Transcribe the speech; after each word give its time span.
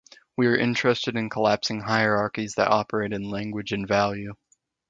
We 0.35 0.47
are 0.47 0.55
interested 0.57 1.15
in 1.15 1.29
collapsing 1.29 1.81
hierarchies 1.81 2.55
that 2.55 2.69
operate 2.71 3.13
in 3.13 3.21
language 3.29 3.71
and 3.71 3.87
value. 3.87 4.33